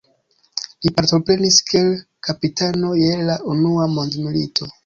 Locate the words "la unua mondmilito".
3.29-4.73